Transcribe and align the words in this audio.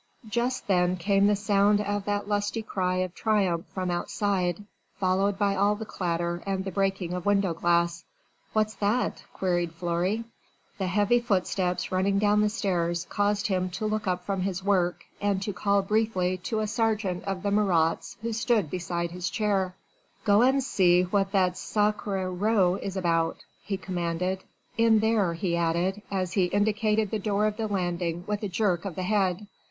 Just 0.27 0.65
then 0.65 0.97
came 0.97 1.27
the 1.27 1.35
sound 1.35 1.79
of 1.79 2.05
that 2.05 2.27
lusty 2.27 2.63
cry 2.63 2.95
of 2.95 3.13
triumph 3.13 3.67
from 3.67 3.91
outside, 3.91 4.63
followed 4.95 5.37
by 5.37 5.55
all 5.55 5.75
the 5.75 5.85
clatter 5.85 6.41
and 6.47 6.65
the 6.65 6.71
breaking 6.71 7.13
of 7.13 7.27
window 7.27 7.53
glass. 7.53 8.03
"What's 8.51 8.73
that?" 8.77 9.21
queried 9.31 9.73
Fleury. 9.75 10.23
The 10.79 10.87
heavy 10.87 11.19
footsteps 11.19 11.91
running 11.91 12.17
down 12.17 12.41
the 12.41 12.49
stairs 12.49 13.05
caused 13.11 13.45
him 13.45 13.69
to 13.77 13.85
look 13.85 14.07
up 14.07 14.25
from 14.25 14.41
his 14.41 14.63
work 14.63 15.05
and 15.21 15.39
to 15.43 15.53
call 15.53 15.83
briefly 15.83 16.37
to 16.45 16.61
a 16.61 16.65
sergeant 16.65 17.23
of 17.25 17.43
the 17.43 17.51
Marats 17.51 18.17
who 18.23 18.33
stood 18.33 18.71
beside 18.71 19.11
his 19.11 19.29
chair: 19.29 19.75
"Go 20.25 20.41
and 20.41 20.63
see 20.63 21.03
what 21.03 21.31
that 21.31 21.53
sacré 21.53 22.25
row 22.27 22.73
is 22.73 22.97
about," 22.97 23.37
he 23.63 23.77
commanded. 23.77 24.43
"In 24.79 24.97
there," 24.97 25.35
he 25.35 25.55
added 25.55 26.01
as 26.09 26.33
he 26.33 26.45
indicated 26.45 27.11
the 27.11 27.19
door 27.19 27.45
of 27.45 27.57
the 27.57 27.67
landing 27.67 28.23
with 28.25 28.41
a 28.41 28.49
jerk 28.49 28.83
of 28.83 28.95
the 28.95 29.03
head. 29.03 29.45